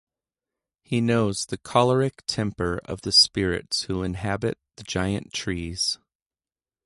He 0.81 0.99
knows 0.99 1.45
the 1.45 1.59
choleric 1.59 2.23
temper 2.25 2.79
of 2.85 3.01
the 3.01 3.11
spirits 3.11 3.83
who 3.83 4.01
inhabit 4.01 4.57
the 4.75 4.83
giant 4.83 5.31
trees. 5.31 5.99